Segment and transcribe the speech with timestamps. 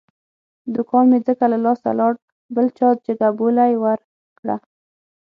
[0.75, 2.13] دوکان مې ځکه له لاسه لاړ،
[2.55, 3.99] بل چا جگه بولۍ ور
[4.39, 4.55] کړه.